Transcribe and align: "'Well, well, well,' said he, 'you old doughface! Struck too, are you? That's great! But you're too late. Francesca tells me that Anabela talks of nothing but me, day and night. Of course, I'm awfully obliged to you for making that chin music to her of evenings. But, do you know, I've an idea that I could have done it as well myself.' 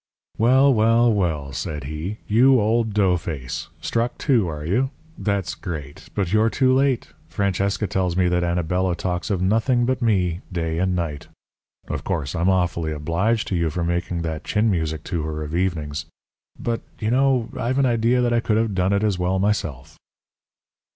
"'Well, 0.39 0.73
well, 0.73 1.13
well,' 1.13 1.53
said 1.53 1.83
he, 1.83 2.17
'you 2.27 2.59
old 2.59 2.91
doughface! 2.91 3.67
Struck 3.81 4.17
too, 4.17 4.47
are 4.47 4.65
you? 4.65 4.89
That's 5.15 5.53
great! 5.53 6.09
But 6.15 6.33
you're 6.33 6.49
too 6.49 6.73
late. 6.73 7.09
Francesca 7.29 7.85
tells 7.85 8.17
me 8.17 8.27
that 8.27 8.43
Anabela 8.43 8.95
talks 8.95 9.29
of 9.29 9.43
nothing 9.43 9.85
but 9.85 10.01
me, 10.01 10.41
day 10.51 10.79
and 10.79 10.95
night. 10.95 11.27
Of 11.87 12.03
course, 12.03 12.33
I'm 12.33 12.49
awfully 12.49 12.91
obliged 12.91 13.47
to 13.49 13.55
you 13.55 13.69
for 13.69 13.83
making 13.83 14.23
that 14.23 14.43
chin 14.43 14.71
music 14.71 15.03
to 15.03 15.21
her 15.21 15.43
of 15.43 15.53
evenings. 15.55 16.05
But, 16.59 16.81
do 16.97 17.05
you 17.05 17.11
know, 17.11 17.49
I've 17.55 17.77
an 17.77 17.85
idea 17.85 18.21
that 18.21 18.33
I 18.33 18.39
could 18.39 18.57
have 18.57 18.73
done 18.73 18.93
it 18.93 19.03
as 19.03 19.19
well 19.19 19.37
myself.' 19.37 19.99